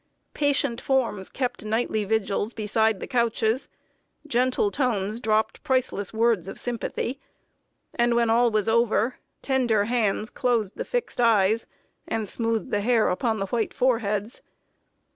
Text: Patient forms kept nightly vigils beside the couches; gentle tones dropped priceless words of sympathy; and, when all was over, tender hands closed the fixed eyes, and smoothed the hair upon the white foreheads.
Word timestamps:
Patient 0.33 0.81
forms 0.81 1.29
kept 1.29 1.63
nightly 1.63 2.03
vigils 2.05 2.55
beside 2.55 2.99
the 2.99 3.05
couches; 3.05 3.69
gentle 4.25 4.71
tones 4.71 5.19
dropped 5.19 5.61
priceless 5.63 6.11
words 6.11 6.47
of 6.47 6.59
sympathy; 6.59 7.19
and, 7.93 8.15
when 8.15 8.27
all 8.27 8.49
was 8.49 8.67
over, 8.67 9.17
tender 9.43 9.85
hands 9.85 10.31
closed 10.31 10.73
the 10.75 10.85
fixed 10.85 11.21
eyes, 11.21 11.67
and 12.07 12.27
smoothed 12.27 12.71
the 12.71 12.81
hair 12.81 13.09
upon 13.09 13.37
the 13.37 13.45
white 13.45 13.75
foreheads. 13.75 14.41